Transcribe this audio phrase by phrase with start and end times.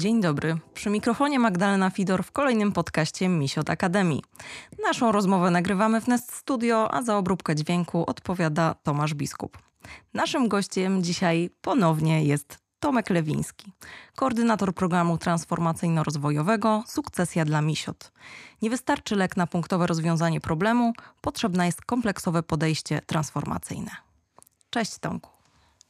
[0.00, 0.58] Dzień dobry.
[0.74, 4.22] Przy mikrofonie Magdalena Fidor w kolejnym podcaście Misiot Akademii.
[4.82, 9.58] Naszą rozmowę nagrywamy w Nest Studio, a za obróbkę dźwięku odpowiada Tomasz Biskup.
[10.14, 13.72] Naszym gościem dzisiaj ponownie jest Tomek Lewiński,
[14.16, 18.12] koordynator programu transformacyjno-rozwojowego Sukcesja dla Misiot.
[18.62, 23.90] Nie wystarczy lek na punktowe rozwiązanie problemu, potrzebne jest kompleksowe podejście transformacyjne.
[24.70, 25.30] Cześć Tomku.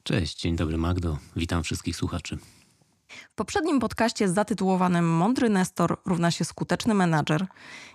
[0.02, 1.18] Cześć, dzień dobry Magdo.
[1.36, 2.38] Witam wszystkich słuchaczy.
[3.30, 7.46] W poprzednim podcaście zatytułowanym Mądry Nestor równa się skuteczny menadżer.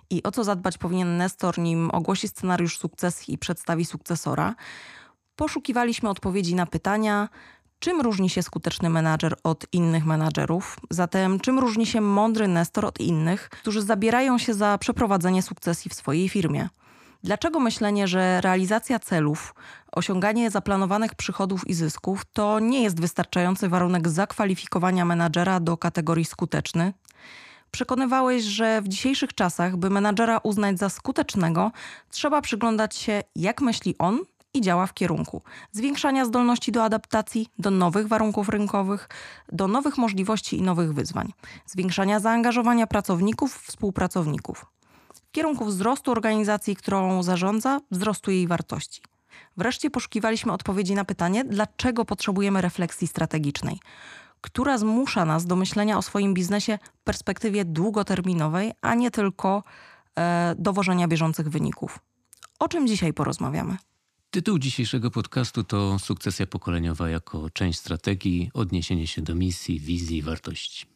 [0.10, 4.56] I o co zadbać powinien Nestor, nim ogłosi scenariusz sukcesji i przedstawi sukcesora,
[5.36, 7.30] poszukiwaliśmy odpowiedzi na pytania,
[7.80, 13.00] czym różni się skuteczny menadżer od innych menadżerów, zatem czym różni się mądry Nestor od
[13.00, 16.70] innych, którzy zabierają się za przeprowadzenie sukcesji w swojej firmie.
[17.26, 19.56] Dlaczego myślenie, że realizacja celów,
[19.92, 26.94] osiąganie zaplanowanych przychodów i zysków to nie jest wystarczający warunek zakwalifikowania menadżera do kategorii skuteczny?
[27.72, 31.72] Przekonywałeś, że w dzisiejszych czasach, by menadżera uznać za skutecznego,
[32.10, 34.20] trzeba przyglądać się, jak myśli on
[34.54, 39.10] i działa w kierunku zwiększania zdolności do adaptacji do nowych warunków rynkowych,
[39.52, 41.34] do nowych możliwości i nowych wyzwań,
[41.66, 44.75] zwiększania zaangażowania pracowników, współpracowników
[45.36, 49.02] kierunku wzrostu organizacji, którą zarządza, wzrostu jej wartości.
[49.58, 53.80] Wreszcie poszukiwaliśmy odpowiedzi na pytanie, dlaczego potrzebujemy refleksji strategicznej,
[54.42, 59.64] która zmusza nas do myślenia o swoim biznesie w perspektywie długoterminowej, a nie tylko
[60.18, 62.00] e, dowożenia bieżących wyników.
[62.60, 63.78] O czym dzisiaj porozmawiamy?
[64.32, 70.22] Tytuł dzisiejszego podcastu to Sukcesja pokoleniowa jako część strategii, odniesienie się do misji, wizji i
[70.22, 70.95] wartości.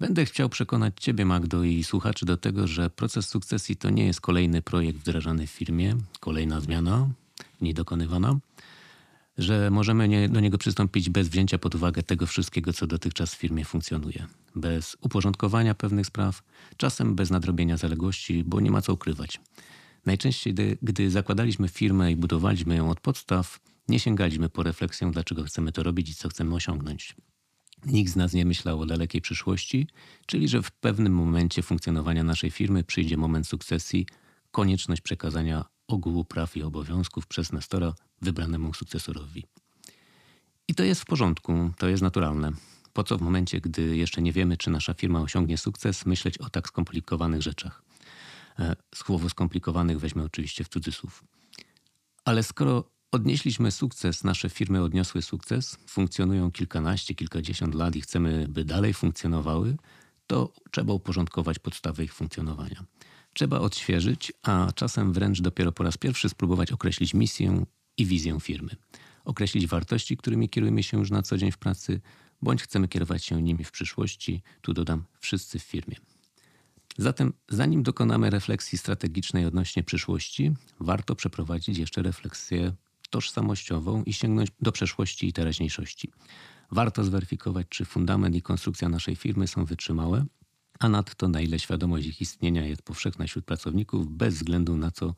[0.00, 4.20] Będę chciał przekonać Ciebie, Magdo, i słuchaczy do tego, że proces sukcesji to nie jest
[4.20, 7.08] kolejny projekt wdrażany w firmie, kolejna zmiana
[7.60, 8.38] niedokonywana,
[9.38, 13.38] że możemy nie, do niego przystąpić bez wzięcia pod uwagę tego wszystkiego, co dotychczas w
[13.38, 16.42] firmie funkcjonuje, bez uporządkowania pewnych spraw,
[16.76, 19.40] czasem bez nadrobienia zaległości, bo nie ma co ukrywać.
[20.06, 25.44] Najczęściej, gdy, gdy zakładaliśmy firmę i budowaliśmy ją od podstaw, nie sięgaliśmy po refleksję, dlaczego
[25.44, 27.16] chcemy to robić i co chcemy osiągnąć.
[27.84, 29.86] Nikt z nas nie myślał o dalekiej przyszłości,
[30.26, 34.06] czyli że w pewnym momencie funkcjonowania naszej firmy przyjdzie moment sukcesji,
[34.50, 39.44] konieczność przekazania ogółu praw i obowiązków przez Nestora wybranemu sukcesorowi.
[40.68, 42.52] I to jest w porządku, to jest naturalne.
[42.92, 46.50] Po co w momencie, gdy jeszcze nie wiemy, czy nasza firma osiągnie sukces, myśleć o
[46.50, 47.82] tak skomplikowanych rzeczach?
[48.58, 51.24] E, słowo skomplikowanych weźmy oczywiście w cudzysłów.
[52.24, 52.84] Ale skoro
[53.16, 59.76] Odnieśliśmy sukces, nasze firmy odniosły sukces, funkcjonują kilkanaście, kilkadziesiąt lat i chcemy, by dalej funkcjonowały,
[60.26, 62.84] to trzeba uporządkować podstawy ich funkcjonowania.
[63.32, 67.66] Trzeba odświeżyć, a czasem wręcz dopiero po raz pierwszy spróbować określić misję
[67.96, 68.76] i wizję firmy.
[69.24, 72.00] Określić wartości, którymi kierujemy się już na co dzień w pracy,
[72.42, 75.96] bądź chcemy kierować się nimi w przyszłości, tu dodam wszyscy w firmie.
[76.98, 82.72] Zatem, zanim dokonamy refleksji strategicznej odnośnie przyszłości, warto przeprowadzić jeszcze refleksję
[83.08, 86.12] tożsamościową i sięgnąć do przeszłości i teraźniejszości.
[86.70, 90.26] Warto zweryfikować, czy fundament i konstrukcja naszej firmy są wytrzymałe,
[90.78, 95.14] a nadto na ile świadomość ich istnienia jest powszechna wśród pracowników, bez względu na to,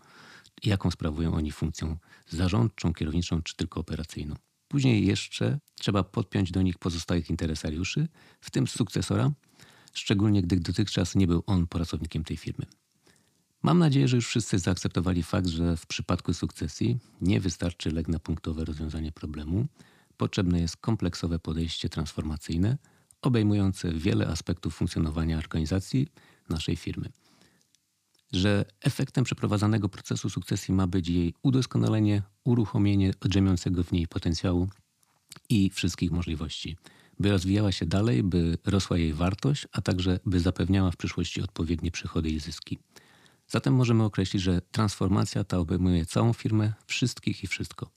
[0.64, 1.96] jaką sprawują oni funkcję
[2.28, 4.34] zarządczą, kierowniczą czy tylko operacyjną.
[4.68, 8.08] Później jeszcze trzeba podpiąć do nich pozostałych interesariuszy,
[8.40, 9.30] w tym sukcesora,
[9.92, 12.66] szczególnie gdy dotychczas nie był on pracownikiem tej firmy.
[13.62, 18.18] Mam nadzieję, że już wszyscy zaakceptowali fakt, że w przypadku sukcesji nie wystarczy lek na
[18.18, 19.66] punktowe rozwiązanie problemu.
[20.16, 22.78] Potrzebne jest kompleksowe podejście transformacyjne,
[23.22, 26.08] obejmujące wiele aspektów funkcjonowania organizacji
[26.48, 27.08] naszej firmy.
[28.32, 34.68] Że efektem przeprowadzanego procesu sukcesji ma być jej udoskonalenie, uruchomienie drzemiącego w niej potencjału
[35.48, 36.76] i wszystkich możliwości,
[37.20, 41.90] by rozwijała się dalej, by rosła jej wartość, a także by zapewniała w przyszłości odpowiednie
[41.90, 42.78] przychody i zyski.
[43.48, 47.90] Zatem możemy określić, że transformacja ta obejmuje całą firmę, wszystkich i wszystko.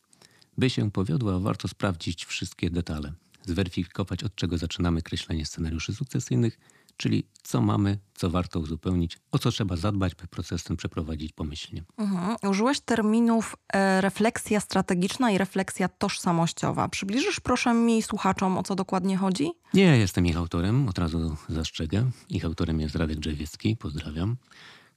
[0.57, 3.13] By się powiodła, warto sprawdzić wszystkie detale,
[3.45, 6.59] zweryfikować od czego zaczynamy kreślenie scenariuszy sukcesyjnych,
[6.97, 11.83] czyli co mamy, co warto uzupełnić, o co trzeba zadbać, by proces ten przeprowadzić pomyślnie.
[11.97, 12.37] Mhm.
[12.49, 16.87] Użyłeś terminów e, refleksja strategiczna i refleksja tożsamościowa.
[16.87, 19.51] Przybliżysz proszę mi słuchaczom, o co dokładnie chodzi?
[19.73, 22.11] Nie, jestem ich autorem, od razu zastrzegę.
[22.29, 24.37] Ich autorem jest Radek Drzewiecki, pozdrawiam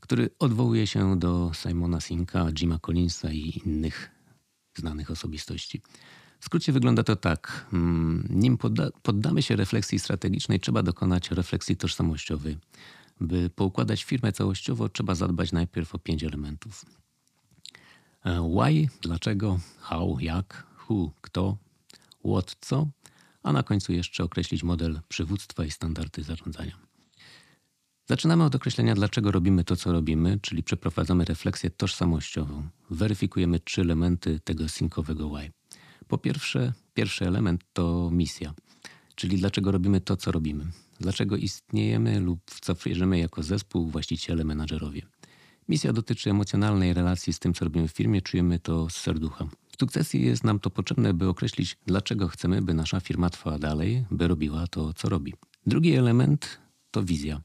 [0.05, 4.11] który odwołuje się do Simona Sinka, Jima Collinsa i innych
[4.75, 5.83] znanych osobistości.
[6.41, 7.67] W skrócie wygląda to tak.
[7.73, 12.56] Mm, nim podda poddamy się refleksji strategicznej, trzeba dokonać refleksji tożsamościowej.
[13.21, 16.85] By poukładać firmę całościowo, trzeba zadbać najpierw o pięć elementów.
[18.25, 21.56] E, why, dlaczego, how, jak, who, kto,
[22.25, 22.87] what, co,
[23.43, 26.94] a na końcu jeszcze określić model przywództwa i standardy zarządzania.
[28.06, 32.69] Zaczynamy od określenia, dlaczego robimy to, co robimy, czyli przeprowadzamy refleksję tożsamościową.
[32.91, 35.53] Weryfikujemy trzy elementy tego synkowego why.
[36.09, 38.55] Po pierwsze, pierwszy element to misja,
[39.15, 40.65] czyli dlaczego robimy to, co robimy.
[41.01, 45.03] Dlaczego istniejemy lub w co wierzymy jako zespół, właściciele, menadżerowie.
[45.69, 49.45] Misja dotyczy emocjonalnej relacji z tym, co robimy w firmie, czujemy to z serducha.
[49.69, 54.05] W sukcesji jest nam to potrzebne, by określić, dlaczego chcemy, by nasza firma trwała dalej,
[54.11, 55.35] by robiła to, co robi.
[55.67, 56.59] Drugi element
[56.91, 57.41] to wizja.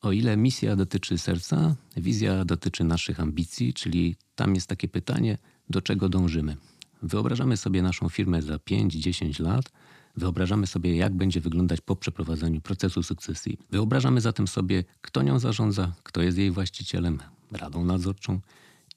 [0.00, 5.38] O ile misja dotyczy serca, wizja dotyczy naszych ambicji, czyli tam jest takie pytanie,
[5.70, 6.56] do czego dążymy.
[7.02, 9.72] Wyobrażamy sobie naszą firmę za 5-10 lat,
[10.16, 13.58] wyobrażamy sobie, jak będzie wyglądać po przeprowadzeniu procesu sukcesji.
[13.70, 17.18] Wyobrażamy zatem sobie, kto nią zarządza, kto jest jej właścicielem,
[17.52, 18.40] radą nadzorczą,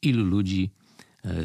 [0.01, 0.69] ilu ludzi
[1.25, 1.43] e,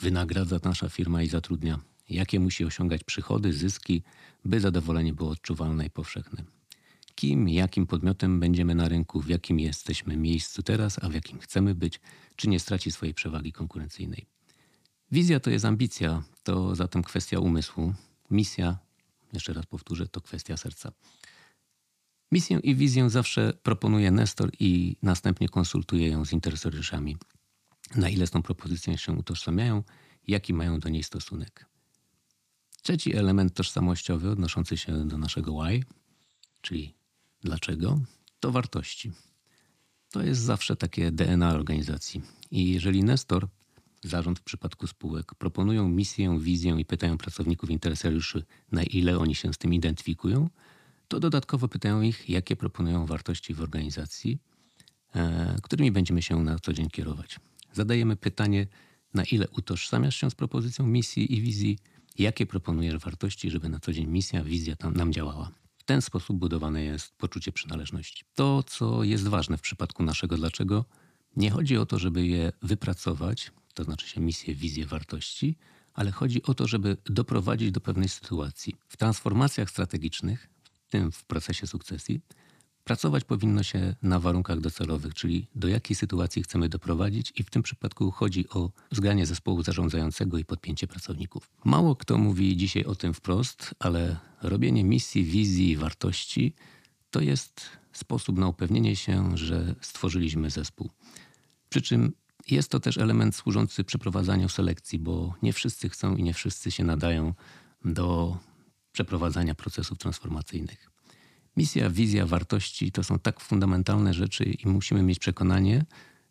[0.00, 1.78] wynagradza nasza firma i zatrudnia,
[2.08, 4.02] jakie musi osiągać przychody, zyski,
[4.44, 6.44] by zadowolenie było odczuwalne i powszechne.
[7.14, 11.74] Kim, jakim podmiotem będziemy na rynku, w jakim jesteśmy miejscu teraz, a w jakim chcemy
[11.74, 12.00] być,
[12.36, 14.26] czy nie straci swojej przewagi konkurencyjnej.
[15.10, 17.94] Wizja to jest ambicja, to zatem kwestia umysłu.
[18.30, 18.78] Misja,
[19.32, 20.92] jeszcze raz powtórzę, to kwestia serca.
[22.32, 27.16] Misję i wizję zawsze proponuje Nestor i następnie konsultuje ją z interesariuszami.
[27.96, 29.82] Na ile z tą propozycją się utożsamiają,
[30.26, 31.66] jaki mają do niej stosunek.
[32.82, 35.84] Trzeci element tożsamościowy odnoszący się do naszego why,
[36.60, 36.94] czyli
[37.44, 38.00] dlaczego,
[38.40, 39.12] to wartości.
[40.10, 42.22] To jest zawsze takie DNA organizacji.
[42.50, 43.48] I jeżeli Nestor,
[44.04, 49.52] zarząd w przypadku spółek, proponują misję, wizję i pytają pracowników interesariuszy, na ile oni się
[49.52, 50.48] z tym identyfikują,
[51.08, 54.38] to dodatkowo pytają ich, jakie proponują wartości w organizacji,
[55.14, 57.40] e, którymi będziemy się na co dzień kierować.
[57.72, 58.66] Zadajemy pytanie,
[59.14, 61.78] na ile utożsamiasz się z propozycją misji i wizji,
[62.18, 65.63] jakie proponujesz wartości, żeby na co dzień misja, wizja tam nam działała.
[65.84, 68.24] W ten sposób budowane jest poczucie przynależności.
[68.34, 70.84] To, co jest ważne w przypadku naszego dlaczego,
[71.36, 75.56] nie chodzi o to, żeby je wypracować, to znaczy się misję, wizję, wartości,
[75.94, 78.76] ale chodzi o to, żeby doprowadzić do pewnej sytuacji.
[78.88, 80.50] W transformacjach strategicznych
[80.90, 82.20] tym w procesie sukcesji,
[82.84, 87.62] pracować powinno się na warunkach docelowych, czyli do jakiej sytuacji chcemy doprowadzić, i w tym
[87.62, 91.50] przypadku chodzi o zgranie zespołu zarządzającego i podpięcie pracowników.
[91.64, 96.54] Mało kto mówi dzisiaj o tym wprost, ale robienie misji, wizji i wartości
[97.10, 97.60] to jest
[97.92, 100.90] sposób na upewnienie się, że stworzyliśmy zespół.
[101.68, 102.12] Przy czym
[102.50, 106.84] jest to też element służący przeprowadzaniu selekcji, bo nie wszyscy chcą i nie wszyscy się
[106.84, 107.34] nadają
[107.84, 108.36] do
[108.92, 110.90] przeprowadzania procesów transformacyjnych.
[111.56, 115.84] Misja, wizja, wartości to są tak fundamentalne rzeczy i musimy mieć przekonanie,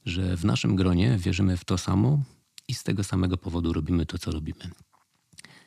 [0.05, 2.23] że w naszym gronie wierzymy w to samo
[2.67, 4.69] i z tego samego powodu robimy to, co robimy.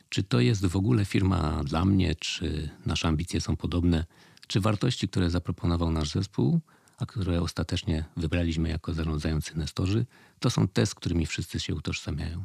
[0.09, 4.05] Czy to jest w ogóle firma dla mnie, czy nasze ambicje są podobne,
[4.47, 6.61] czy wartości, które zaproponował nasz zespół,
[6.99, 10.07] a które ostatecznie wybraliśmy jako zarządzający nestorzy,
[10.39, 12.45] to są te, z którymi wszyscy się utożsamiają.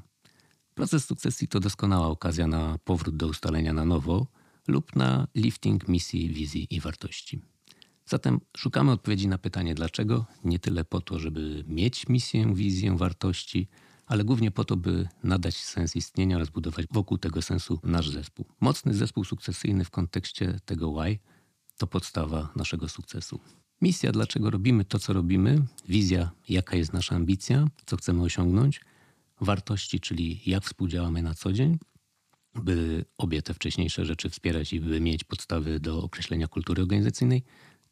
[0.75, 4.27] Proces sukcesji to doskonała okazja na powrót do ustalenia na nowo
[4.67, 7.41] lub na lifting misji, wizji i wartości.
[8.05, 13.67] Zatem szukamy odpowiedzi na pytanie dlaczego, nie tyle po to, żeby mieć misję, wizję, wartości,
[14.05, 18.45] ale głównie po to, by nadać sens istnienia oraz budować wokół tego sensu nasz zespół.
[18.59, 21.19] Mocny zespół sukcesyjny w kontekście tego why
[21.77, 23.39] to podstawa naszego sukcesu.
[23.81, 28.81] Misja, dlaczego robimy to, co robimy, wizja, jaka jest nasza ambicja, co chcemy osiągnąć,
[29.41, 31.77] wartości, czyli jak współdziałamy na co dzień
[32.55, 37.43] by obie te wcześniejsze rzeczy wspierać i by mieć podstawy do określenia kultury organizacyjnej,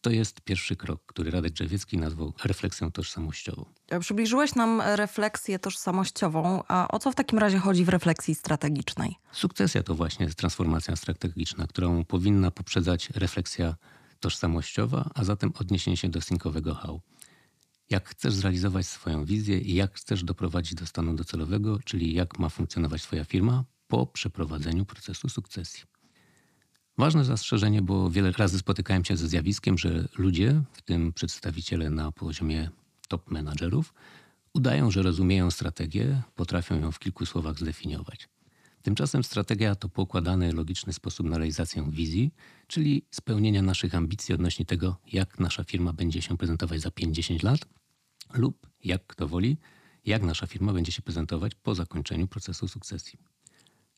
[0.01, 3.65] to jest pierwszy krok, który Radek Drzewiecki nazwał refleksją tożsamościową.
[3.99, 9.15] Przybliżyłeś nam refleksję tożsamościową, a o co w takim razie chodzi w refleksji strategicznej?
[9.31, 13.75] Sukcesja to właśnie jest transformacja strategiczna, którą powinna poprzedzać refleksja
[14.19, 17.01] tożsamościowa, a zatem odniesienie się do synkowego how.
[17.89, 22.49] Jak chcesz zrealizować swoją wizję i jak chcesz doprowadzić do stanu docelowego, czyli jak ma
[22.49, 25.83] funkcjonować Twoja firma, po przeprowadzeniu procesu sukcesji.
[26.97, 32.11] Ważne zastrzeżenie, bo wiele razy spotykałem się ze zjawiskiem, że ludzie, w tym przedstawiciele na
[32.11, 32.69] poziomie
[33.07, 33.93] top menadżerów,
[34.53, 38.29] udają, że rozumieją strategię, potrafią ją w kilku słowach zdefiniować.
[38.81, 42.33] Tymczasem strategia to poukładany, logiczny sposób na realizację wizji,
[42.67, 47.59] czyli spełnienia naszych ambicji odnośnie tego, jak nasza firma będzie się prezentować za 50 lat
[48.33, 49.57] lub, jak kto woli,
[50.05, 53.19] jak nasza firma będzie się prezentować po zakończeniu procesu sukcesji.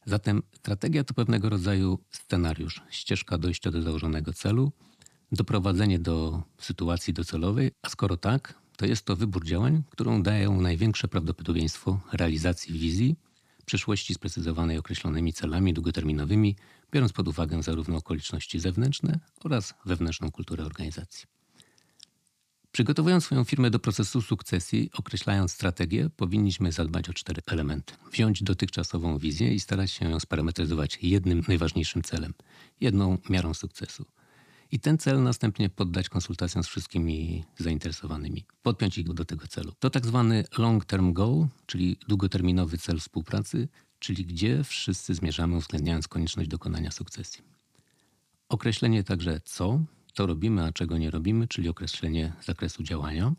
[0.06, 4.72] Zatem strategia to pewnego rodzaju scenariusz, ścieżka dojścia do założonego celu,
[5.32, 11.08] doprowadzenie do sytuacji docelowej, a skoro tak, to jest to wybór działań, którą dają największe
[11.08, 13.16] prawdopodobieństwo realizacji wizji,
[13.66, 16.56] przyszłości sprecyzowanej określonymi celami długoterminowymi,
[16.92, 21.41] biorąc pod uwagę zarówno okoliczności zewnętrzne oraz wewnętrzną kulturę organizacji.
[22.72, 27.94] Przygotowując swoją firmę do procesu sukcesji, określając strategię, powinniśmy zadbać o cztery elementy.
[28.12, 32.34] Wziąć dotychczasową wizję i starać się ją sparametryzować jednym najważniejszym celem,
[32.82, 34.06] jedną miarą sukcesu.
[34.72, 39.72] I ten cel następnie poddać konsultacjom z wszystkimi zainteresowanymi, podpiąć ich do tego celu.
[39.80, 43.68] To tak zwany long term goal, czyli długoterminowy cel współpracy,
[44.00, 47.44] czyli gdzie wszyscy zmierzamy, uwzględniając konieczność dokonania sukcesji.
[48.50, 49.80] Określenie także co,
[50.14, 53.34] co robimy, a czego nie robimy, czyli określenie zakresu działania.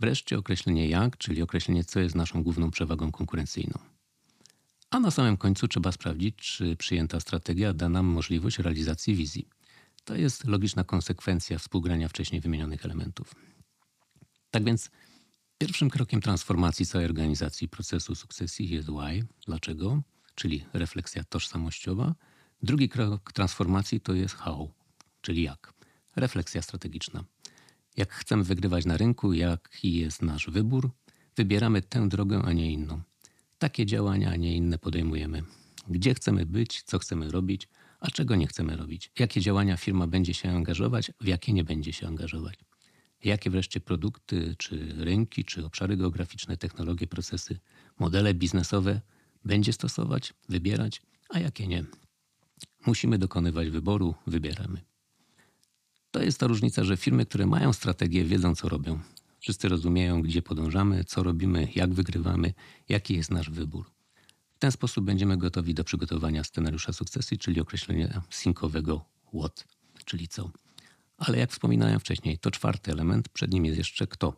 [0.00, 3.78] Wreszcie określenie jak, czyli określenie, co jest naszą główną przewagą konkurencyjną.
[4.90, 9.48] A na samym końcu trzeba sprawdzić, czy przyjęta strategia da nam możliwość realizacji wizji.
[10.04, 13.34] To jest logiczna konsekwencja współgrania wcześniej wymienionych elementów.
[14.50, 14.90] Tak więc
[15.58, 20.02] pierwszym krokiem transformacji całej organizacji procesu sukcesji jest why, dlaczego,
[20.34, 22.14] czyli refleksja tożsamościowa.
[22.62, 24.70] Drugi krok transformacji to jest how,
[25.20, 25.79] czyli jak
[26.20, 27.24] refleksja strategiczna.
[27.96, 30.90] Jak chcemy wygrywać na rynku, jaki jest nasz wybór,
[31.36, 33.02] wybieramy tę drogę, a nie inną.
[33.58, 35.42] Takie działania, a nie inne podejmujemy.
[35.88, 37.68] Gdzie chcemy być, co chcemy robić,
[38.00, 39.10] a czego nie chcemy robić.
[39.18, 42.58] Jakie działania firma będzie się angażować, w jakie nie będzie się angażować.
[43.24, 47.58] Jakie wreszcie produkty, czy rynki, czy obszary geograficzne, technologie, procesy,
[47.98, 49.00] modele biznesowe
[49.44, 51.84] będzie stosować, wybierać, a jakie nie.
[52.86, 54.89] Musimy dokonywać wyboru, wybieramy.
[56.10, 58.98] To jest ta różnica, że firmy, które mają strategię, wiedzą, co robią.
[59.40, 62.52] Wszyscy rozumieją, gdzie podążamy, co robimy, jak wygrywamy,
[62.88, 63.90] jaki jest nasz wybór.
[64.54, 69.64] W ten sposób będziemy gotowi do przygotowania scenariusza sukcesji, czyli określenia synkowego what,
[70.04, 70.50] czyli co.
[71.18, 74.32] Ale jak wspominałem wcześniej, to czwarty element, przed nim jest jeszcze kto.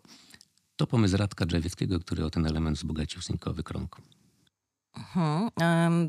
[0.76, 3.96] To pomysł Radka Drzewieckiego, który o ten element wzbogacił synkowy krąg.
[4.96, 5.50] Mhm.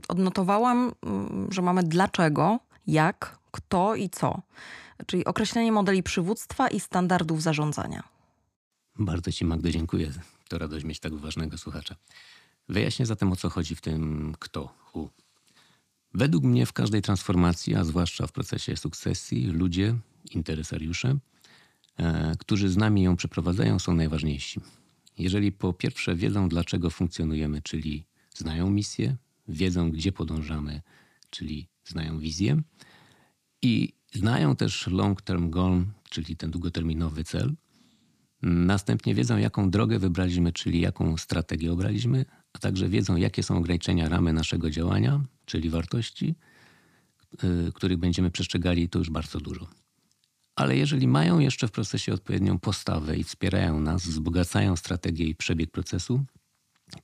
[0.08, 4.42] Odnotowałam, mm, że mamy dlaczego, jak, kto i co
[5.06, 8.04] czyli określenie modeli przywództwa i standardów zarządzania.
[9.00, 10.12] Bardzo Ci, Magdo, dziękuję.
[10.48, 11.96] To radość mieć tak ważnego słuchacza.
[12.70, 15.10] Wyjaśnię zatem, o co chodzi w tym kto, who.
[16.14, 19.96] Według mnie w każdej transformacji, a zwłaszcza w procesie sukcesji, ludzie,
[20.32, 21.18] interesariusze,
[21.98, 24.60] e, którzy z nami ją przeprowadzają, są najważniejsi.
[25.18, 29.16] Jeżeli po pierwsze wiedzą, dlaczego funkcjonujemy, czyli znają misję,
[29.48, 30.82] wiedzą, gdzie podążamy,
[31.30, 32.62] czyli znają wizję,
[33.62, 37.54] i Znają też long term goal, czyli ten długoterminowy cel.
[38.42, 44.10] Następnie wiedzą, jaką drogę wybraliśmy, czyli jaką strategię obraliśmy, a także wiedzą, jakie są ograniczenia
[44.10, 46.36] ramy naszego działania, czyli wartości,
[47.44, 49.68] yy, których będziemy przestrzegali, to już bardzo dużo.
[50.56, 55.72] Ale jeżeli mają jeszcze w procesie odpowiednią postawę i wspierają nas, wzbogacają strategię i przebieg
[55.72, 56.26] procesu,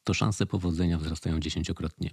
[0.04, 2.10] to szanse powodzenia wzrastają dziesięciokrotnie.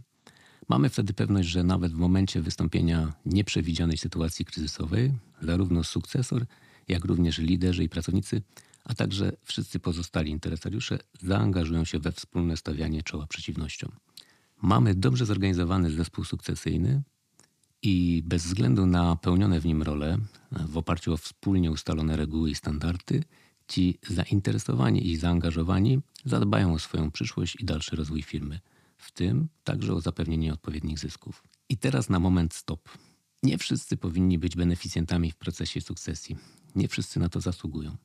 [0.69, 6.47] Mamy wtedy pewność, że nawet w momencie wystąpienia nieprzewidzianej sytuacji kryzysowej, zarówno sukcesor,
[6.89, 8.43] jak również liderzy i pracownicy,
[8.85, 13.93] a także wszyscy pozostali interesariusze zaangażują się we wspólne stawianie czoła przeciwnościom.
[14.63, 17.03] Mamy dobrze zorganizowany zespół sukcesyjny
[17.83, 20.19] i bez względu na pełnione w nim role,
[20.53, 23.25] w oparciu o wspólnie ustalone reguły i standardy,
[23.69, 28.61] ci zainteresowani i zaangażowani zadbają o swoją przyszłość i dalszy rozwój firmy
[29.07, 31.43] w tym także o zapewnienie odpowiednich zysków.
[31.69, 32.89] I teraz na moment stop.
[33.43, 36.37] Nie wszyscy powinni być beneficjentami w procesie sukcesji.
[36.75, 37.97] Nie wszyscy na to zasługują.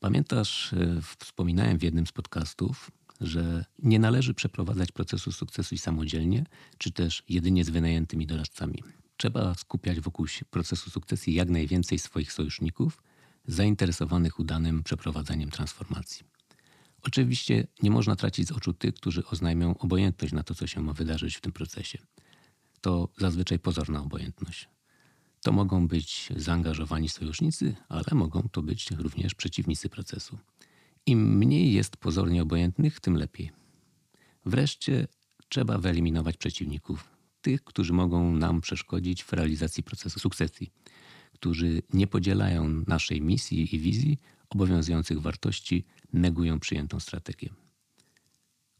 [0.00, 6.44] Pamiętasz, e, wspominałem w jednym z podcastów, że nie należy przeprowadzać procesu sukcesu samodzielnie,
[6.78, 8.82] czy też jedynie z wynajętymi doradcami.
[9.16, 13.02] Trzeba skupiać wokół procesu sukcesji jak najwięcej swoich sojuszników
[13.46, 16.24] zainteresowanych udanym przeprowadzaniem transformacji.
[17.02, 20.92] Oczywiście nie można tracić z oczu tych, którzy oznajmią obojętność na to, co się ma
[20.92, 21.98] wydarzyć w tym procesie.
[22.80, 24.68] To zazwyczaj pozorna obojętność.
[25.42, 30.38] To mogą być zaangażowani sojusznicy, ale mogą to być również przeciwnicy procesu.
[31.06, 33.50] Im mniej jest pozornie obojętnych, tym lepiej.
[34.46, 35.06] Wreszcie
[35.48, 37.08] trzeba wyeliminować przeciwników,
[37.40, 40.70] tych, którzy mogą nam przeszkodzić w realizacji procesu sukcesji,
[41.32, 44.18] którzy nie podzielają naszej misji i wizji,
[44.50, 47.50] obowiązujących wartości, negują przyjętą strategię.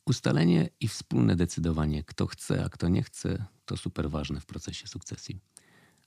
[0.06, 4.86] Ustalenie i wspólne decydowanie, kto chce, a kto nie chce, to super ważne w procesie
[4.86, 5.40] sukcesji.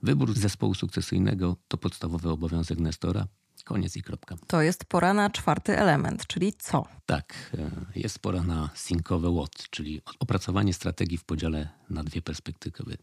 [0.02, 3.28] Wybór zespołu sukcesyjnego to podstawowy obowiązek Nestora.
[3.64, 4.36] Koniec i kropka.
[4.48, 6.86] To jest pora na czwarty element, czyli co?
[7.06, 12.98] Tak, e, jest pora na synkowe what, czyli opracowanie strategii w podziale na dwie perspektywy.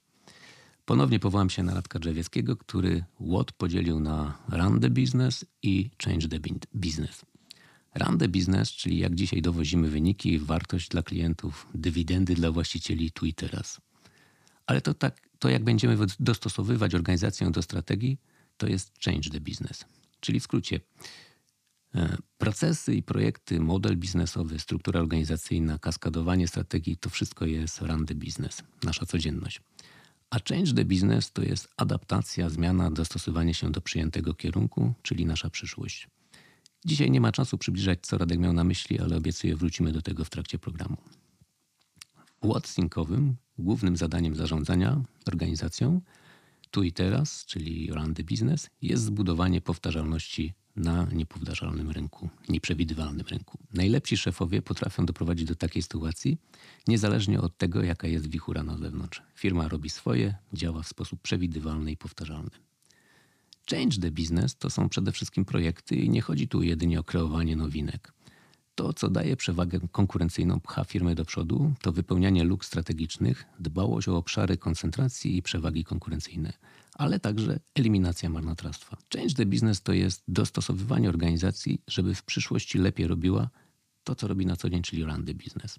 [0.91, 6.29] Ponownie powołam się na Radka Drzewieckiego, który what podzielił na run the business i change
[6.29, 6.39] the
[6.75, 7.25] business.
[7.95, 13.27] Run the business, czyli jak dzisiaj dowozimy wyniki, wartość dla klientów, dywidendy dla właścicieli tu
[13.27, 13.81] i teraz.
[14.67, 18.19] Ale to tak to, jak będziemy dostosowywać organizację do strategii,
[18.57, 19.85] to jest change the business.
[20.21, 20.81] Czyli w skrócie,
[21.95, 28.15] e, procesy i projekty, model biznesowy, struktura organizacyjna, kaskadowanie strategii to wszystko jest run the
[28.15, 29.61] business, nasza codzienność.
[30.31, 35.51] A change the business to jest adaptacja, zmiana, dostosowanie się do przyjętego kierunku, czyli nasza
[35.51, 36.09] przyszłość.
[36.85, 40.25] Dzisiaj nie ma czasu przybliżać, co Radek miał na myśli, ale obiecuję, wrócimy do tego
[40.25, 40.97] w trakcie programu.
[42.43, 46.01] W Watsynkowym głównym zadaniem zarządzania organizacją
[46.71, 53.59] tu i teraz, czyli the business, jest zbudowanie powtarzalności na niepowtarzalnym rynku, nieprzewidywalnym rynku.
[53.75, 56.39] Najlepsi szefowie potrafią doprowadzić do takiej sytuacji,
[56.89, 59.23] niezależnie od tego, jaka jest wichura na zewnątrz.
[59.35, 62.51] Firma robi swoje, działa w sposób przewidywalny i powtarzalny.
[63.71, 67.57] Change the business to są przede wszystkim projekty i nie chodzi tu jedynie o kreowanie
[67.57, 68.13] nowinek.
[68.75, 74.17] To, co daje przewagę konkurencyjną, pcha firmy do przodu, to wypełnianie luk strategicznych, dbałość o
[74.17, 76.53] obszary koncentracji i przewagi konkurencyjne,
[76.95, 78.97] ale także eliminacja marnotrawstwa.
[79.15, 83.51] Change the business to jest dostosowywanie organizacji, żeby w przyszłości lepiej robiła
[84.05, 85.79] to, co robi na co dzień, czyli run business.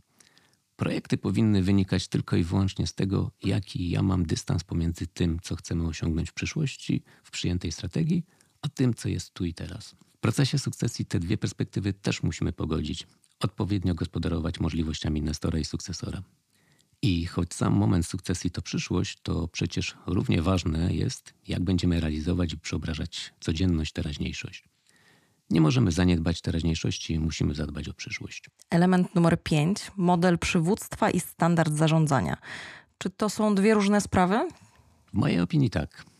[0.75, 5.55] Projekty powinny wynikać tylko i wyłącznie z tego, jaki ja mam dystans pomiędzy tym, co
[5.55, 8.25] chcemy osiągnąć w przyszłości, w przyjętej strategii,
[8.61, 9.95] a tym, co jest tu i teraz.
[10.21, 13.07] W procesie sukcesji te dwie perspektywy też musimy pogodzić,
[13.39, 16.21] odpowiednio gospodarować możliwościami inwestora i sukcesora.
[17.01, 22.53] I choć sam moment sukcesji to przyszłość, to przecież równie ważne jest, jak będziemy realizować
[22.53, 24.63] i przeobrażać codzienność, teraźniejszość.
[25.49, 28.49] Nie możemy zaniedbać teraźniejszości, musimy zadbać o przyszłość.
[28.69, 32.37] Element numer 5 model przywództwa i standard zarządzania.
[32.97, 34.49] Czy to są dwie różne sprawy?
[35.07, 36.10] W mojej opinii tak.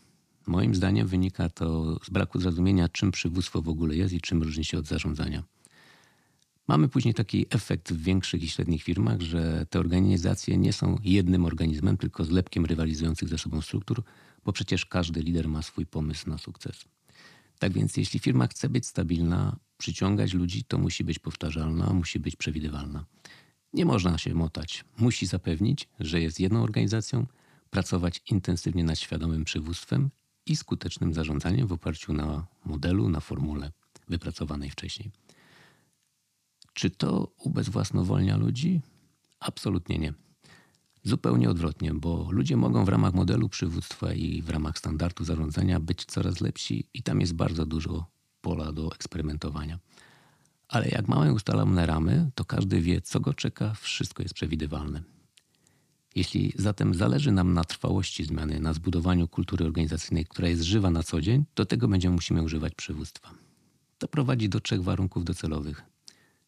[0.46, 4.64] Moim zdaniem wynika to z braku zrozumienia, czym przywództwo w ogóle jest i czym różni
[4.64, 5.42] się od zarządzania.
[6.68, 11.44] Mamy później taki efekt w większych i średnich firmach, że te organizacje nie są jednym
[11.44, 14.02] organizmem, tylko zlepkiem rywalizujących ze sobą struktur,
[14.44, 16.84] bo przecież każdy lider ma swój pomysł na sukces.
[17.58, 22.36] Tak więc, jeśli firma chce być stabilna, przyciągać ludzi, to musi być powtarzalna, musi być
[22.36, 23.04] przewidywalna.
[23.72, 24.84] Nie można się motać.
[24.98, 27.26] Musi zapewnić, że jest jedną organizacją,
[27.70, 30.10] pracować intensywnie nad świadomym przywództwem
[30.46, 33.72] i skutecznym zarządzaniem w oparciu na modelu, na formule
[34.08, 35.10] wypracowanej wcześniej.
[36.72, 38.80] Czy to ubezwłasnowolnia ludzi?
[39.40, 40.14] Absolutnie nie.
[41.04, 46.04] Zupełnie odwrotnie, bo ludzie mogą w ramach modelu przywództwa i w ramach standardu zarządzania być
[46.04, 48.06] coraz lepsi i tam jest bardzo dużo
[48.40, 49.78] pola do eksperymentowania.
[50.68, 55.02] Ale jak mamy ustalone ramy, to każdy wie, co go czeka, wszystko jest przewidywalne.
[56.14, 61.02] Jeśli zatem zależy nam na trwałości zmiany, na zbudowaniu kultury organizacyjnej, która jest żywa na
[61.02, 63.30] co dzień, do tego będziemy musimy używać przywództwa.
[63.98, 65.82] To prowadzi do trzech warunków docelowych.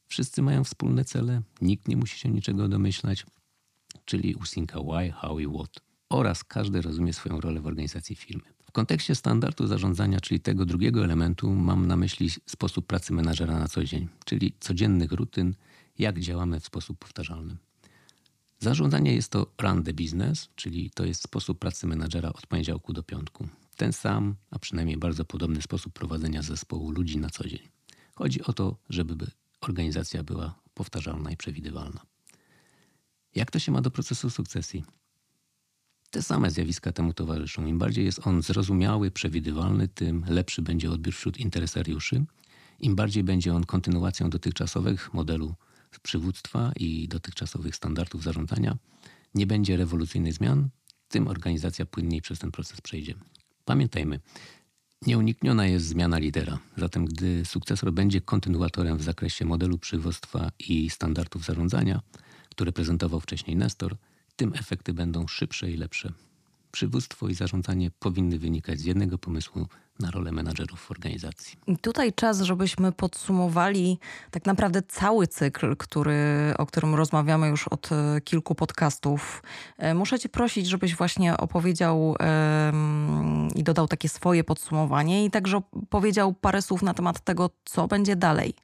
[0.06, 3.26] Wszyscy mają wspólne cele, nikt nie musi się niczego domyślać,
[4.04, 5.80] czyli usinka why, how i what.
[6.08, 8.42] Oraz każdy rozumie swoją rolę w organizacji firmy.
[8.62, 13.68] W kontekście standardu zarządzania, czyli tego drugiego elementu, mam na myśli sposób pracy menadżera na
[13.68, 15.54] co dzień, czyli codziennych rutyn,
[15.98, 17.56] jak działamy w sposób powtarzalny.
[18.64, 23.02] Zarządzanie jest to run the business, czyli to jest sposób pracy menadżera od poniedziałku do
[23.02, 23.48] piątku.
[23.76, 27.68] Ten sam, a przynajmniej bardzo podobny sposób prowadzenia zespołu ludzi na co dzień.
[28.14, 32.00] Chodzi o to, żeby organizacja była powtarzalna i przewidywalna.
[33.34, 34.84] Jak to się ma do procesu sukcesji?
[36.10, 37.66] Te same zjawiska temu towarzyszą.
[37.66, 42.24] Im bardziej jest on zrozumiały, przewidywalny, tym lepszy będzie odbiór wśród interesariuszy.
[42.80, 45.54] Im bardziej będzie on kontynuacją dotychczasowych modelu
[46.00, 48.76] przywództwa i dotychczasowych standardów zarządzania,
[49.34, 50.68] nie będzie rewolucyjnych zmian,
[51.08, 53.14] tym organizacja płynniej przez ten proces przejdzie.
[53.64, 54.20] Pamiętajmy,
[55.06, 56.58] nieunikniona jest zmiana lidera.
[56.76, 62.00] Zatem, gdy sukcesor będzie kontynuatorem w zakresie modelu przywództwa i standardów zarządzania,
[62.50, 63.96] które prezentował wcześniej Nestor,
[64.36, 66.12] tym efekty będą szybsze i lepsze.
[66.74, 69.66] Przywództwo i zarządzanie powinny wynikać z jednego pomysłu
[70.00, 71.58] na rolę menadżerów w organizacji.
[71.80, 73.98] Tutaj czas, żebyśmy podsumowali
[74.30, 79.42] tak naprawdę cały cykl, który, o którym rozmawiamy już od e, kilku podcastów.
[79.78, 85.60] E, muszę Cię prosić, żebyś właśnie opowiedział um, i dodał takie swoje podsumowanie i także
[85.90, 88.54] powiedział parę słów na temat tego, co będzie dalej.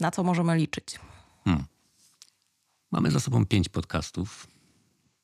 [0.00, 1.00] Na co możemy liczyć.
[1.44, 1.64] Hmm.
[2.90, 4.46] Mamy za sobą pięć podcastów.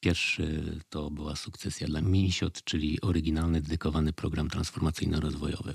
[0.00, 5.74] Pierwszy to była sukcesja dla Minisiot, czyli oryginalny, dedykowany program transformacyjno-rozwojowy.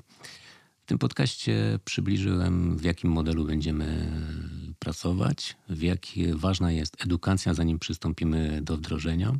[0.81, 4.11] W tym podcaście przybliżyłem, w jakim modelu będziemy
[4.79, 9.37] pracować, w jak ważna jest edukacja, zanim przystąpimy do wdrożenia.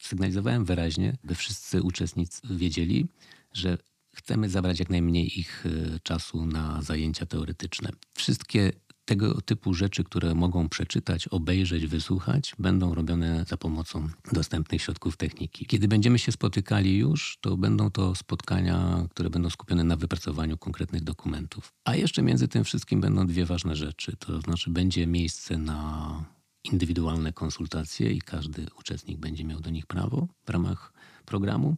[0.00, 3.06] Sygnalizowałem wyraźnie, by wszyscy uczestnicy wiedzieli,
[3.52, 3.78] że
[4.14, 7.90] chcemy zabrać jak najmniej ich e, czasu na zajęcia teoretyczne.
[8.14, 8.72] Wszystkie
[9.10, 15.66] tego typu rzeczy, które mogą przeczytać, obejrzeć, wysłuchać, będą robione za pomocą dostępnych środków techniki.
[15.66, 21.04] Kiedy będziemy się spotykali już, to będą to spotkania, które będą skupione na wypracowaniu konkretnych
[21.04, 21.72] dokumentów.
[21.84, 24.16] A jeszcze między tym wszystkim będą dwie ważne rzeczy.
[24.16, 26.24] To znaczy będzie miejsce na
[26.64, 30.92] indywidualne konsultacje i każdy uczestnik będzie miał do nich prawo w ramach
[31.24, 31.76] programu.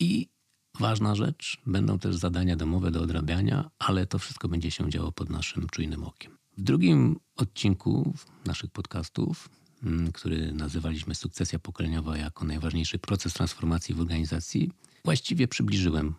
[0.00, 0.33] I
[0.78, 5.30] ważna rzecz, będą też zadania domowe do odrabiania, ale to wszystko będzie się działo pod
[5.30, 6.38] naszym czujnym okiem.
[6.58, 8.14] W drugim odcinku
[8.46, 9.48] naszych podcastów,
[9.82, 14.70] mm, który nazywaliśmy Sukcesja Pokoleniowa jako najważniejszy proces transformacji w organizacji,
[15.04, 16.14] właściwie przybliżyłem,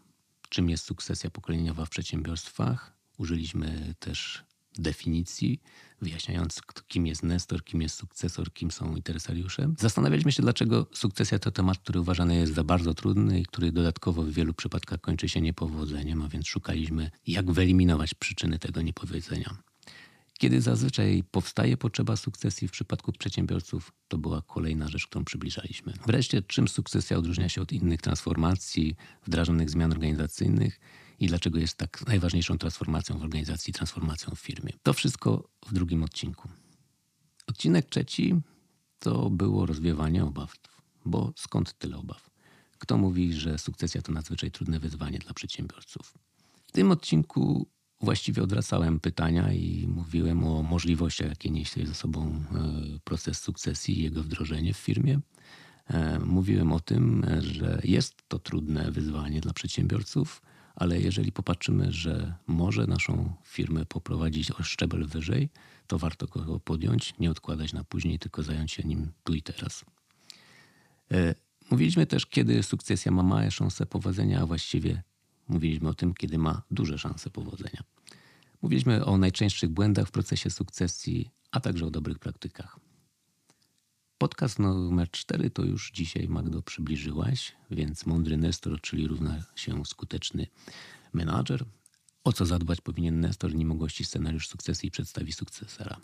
[0.50, 2.98] czym jest sukcesja pokoleniowa w przedsiębiorstwach.
[3.18, 4.44] Użyliśmy też
[4.82, 5.62] definicji,
[6.02, 9.74] wyjaśniając, kim jest Nestor, kim jest sukcesor, kim są interesariusze.
[9.80, 14.24] Zastanawialiśmy się, dlaczego sukcesja to temat, który uważany jest za bardzo trudny i który dodatkowo
[14.24, 19.58] w wielu przypadkach kończy się niepowodzeniem, a więc szukaliśmy, jak wyeliminować przyczyny tego niepowodzenia.
[20.40, 25.94] Kiedy zazwyczaj powstaje potrzeba sukcesji w przypadku przedsiębiorców, to była kolejna rzecz, którą przybliżaliśmy.
[26.08, 30.80] Wreszcie, czym sukcesja odróżnia się od innych transformacji, wdrażanych zmian organizacyjnych
[31.20, 34.74] i dlaczego jest tak najważniejszą transformacją w organizacji, transformacją w firmie.
[34.84, 36.50] To wszystko w drugim odcinku.
[37.48, 38.36] Odcinek trzeci
[39.00, 40.56] to było rozwiewanie obaw.
[41.06, 42.30] Bo skąd tyle obaw?
[42.78, 46.14] Kto mówi, że sukcesja to nadzwyczaj trudne wyzwanie dla przedsiębiorców?
[46.68, 47.68] W tym odcinku
[48.02, 54.04] właściwie odwracałem pytania i mówiłem o możliwościach, jakie niesie ze sobą e, proces sukcesji i
[54.04, 55.20] jego wdrożenie w firmie.
[55.88, 60.42] E, mówiłem o tym, że jest to trudne wyzwanie dla przedsiębiorców,
[60.76, 65.50] ale jeżeli popatrzymy, że może naszą firmę poprowadzić o szczebel wyżej,
[65.88, 69.86] to warto go podjąć, nie odkładać na później, tylko zająć się nim tu i teraz.
[71.12, 71.36] E,
[71.72, 75.04] mówiliśmy też, kiedy sukcesja ma małe szanse powodzenia, a właściwie
[75.48, 77.84] mówiliśmy o tym, kiedy ma duże szanse powodzenia.
[78.62, 82.80] Mówiliśmy o najczęstszych błędach w procesie sukcesji, a także o dobrych praktykach.
[84.18, 90.48] Podcast numer 4 to już dzisiaj, Magdo, przybliżyłaś, więc mądry Nestor, czyli równa się skuteczny
[91.14, 91.66] menadżer.
[92.24, 95.98] O co zadbać powinien Nestor, nim ogłosi scenariusz sukcesji i przedstawi sukcesera.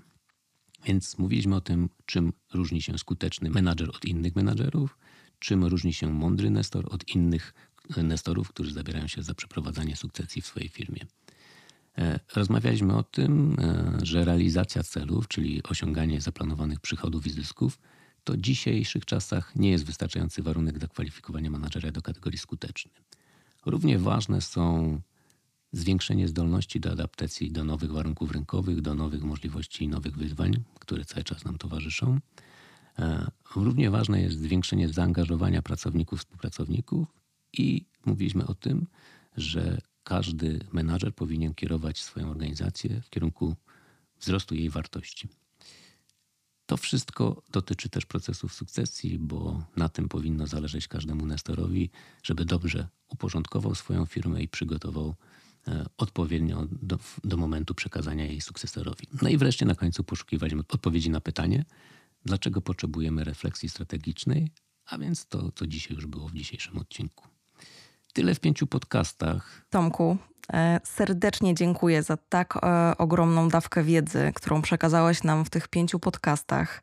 [0.85, 4.97] Więc mówiliśmy o tym, czym różni się skuteczny menadżer od innych menadżerów,
[5.39, 7.53] czym różni się mądry Nestor od innych
[7.97, 11.05] Nestorów, którzy zabierają się za przeprowadzanie sukcesji w swojej firmie.
[11.97, 17.79] E, rozmawialiśmy o tym, e, że realizacja celów, czyli osiąganie zaplanowanych przychodów i zysków,
[18.23, 22.91] to w dzisiejszych czasach nie jest wystarczający warunek do kwalifikowania menadżera do kategorii skuteczny.
[23.65, 25.01] Równie ważne są
[25.71, 31.05] zwiększenie zdolności do adaptacji do nowych warunków rynkowych, do nowych możliwości i nowych wyzwań, które
[31.05, 32.19] cały czas nam towarzyszą.
[32.99, 37.07] E, równie ważne jest zwiększenie zaangażowania pracowników, współpracowników
[37.53, 38.87] i mówiliśmy o tym,
[39.37, 43.55] że każdy menadżer powinien kierować swoją organizację w kierunku
[44.19, 45.27] wzrostu jej wartości.
[46.71, 51.89] To wszystko dotyczy też procesów sukcesji, bo na tym powinno zależeć każdemu nestorowi,
[52.23, 55.15] żeby dobrze uporządkował swoją firmę i przygotował
[55.67, 59.07] e, odpowiednio do, do, momentu przekazania jej sukcesorowi.
[59.21, 61.65] No i wreszcie na końcu poszukiwaliśmy odpowiedzi na pytanie,
[62.25, 64.51] dlaczego potrzebujemy refleksji strategicznej,
[64.85, 67.27] a więc to, co dzisiaj już było w dzisiejszym odcinku.
[68.13, 69.65] Tyle w pięciu podcastach.
[69.69, 70.17] Tomku,
[70.83, 76.81] serdecznie dziękuję za tak e, ogromną dawkę wiedzy, którą przekazałeś nam w tych pięciu podcastach.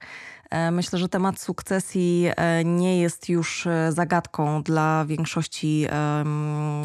[0.50, 2.30] E, myślę, że temat sukcesji
[2.64, 5.86] nie jest już zagadką dla większości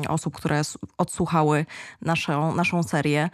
[0.07, 0.61] osób, które
[0.97, 1.65] odsłuchały
[2.01, 3.29] naszą, naszą serię.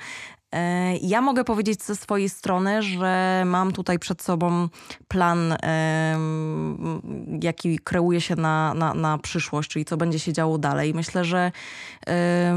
[0.55, 4.69] E, ja mogę powiedzieć ze swojej strony, że mam tutaj przed sobą
[5.07, 5.57] plan,
[7.41, 10.93] jaki kreuje się na, na, na przyszłość, czyli co będzie się działo dalej.
[10.93, 11.51] Myślę, że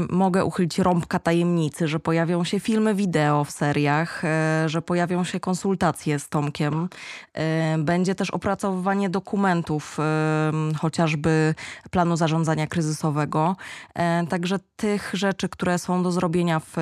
[0.09, 5.39] mogę uchylić rąbka tajemnicy, że pojawią się filmy wideo w seriach, e, że pojawią się
[5.39, 6.89] konsultacje z Tomkiem.
[7.33, 9.97] E, będzie też opracowywanie dokumentów,
[10.77, 11.55] chociażby
[11.91, 13.55] planu zarządzania kryzysowego.
[14.29, 16.75] Także tych rzeczy, które są do zrobienia w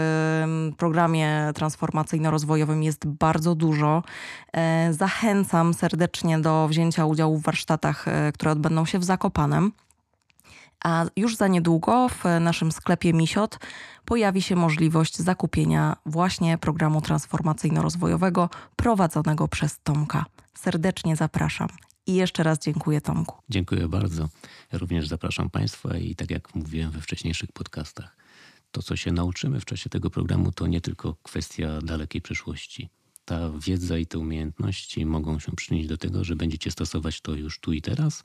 [0.78, 4.04] programie, programie transformacyjno-rozwojowym jest bardzo dużo.
[4.54, 9.72] E, zachęcam serdecznie do wzięcia udziału w warsztatach, e, które odbędą się w Zakopanem.
[10.84, 13.60] A już za niedługo w naszym sklepie Misiot
[14.06, 20.26] pojawi się możliwość zakupienia właśnie programu transformacyjno-rozwojowego prowadzonego przez Tomka.
[20.54, 21.68] Serdecznie zapraszam.
[22.08, 23.36] I jeszcze raz dziękuję Tomku.
[23.50, 24.30] Dziękuję bardzo.
[24.72, 28.16] Ja również zapraszam Państwa i tak jak mówiłem we wcześniejszych podcastach,
[28.72, 32.90] to, co się nauczymy w czasie tego programu, to nie tylko kwestia dalekiej przyszłości.
[33.26, 37.60] Ta wiedza i te umiejętności mogą się przyczynić do tego, że będziecie stosować to już
[37.60, 38.24] tu i teraz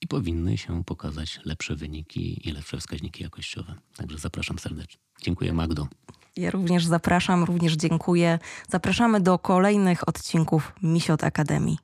[0.00, 3.74] i powinny się pokazać lepsze wyniki i lepsze wskaźniki jakościowe.
[3.96, 5.00] Także zapraszam serdecznie.
[5.22, 5.88] Dziękuję, Magdo.
[6.36, 8.38] Ja również zapraszam, również dziękuję.
[8.68, 11.78] Zapraszamy do kolejnych odcinków Misiot Akademii.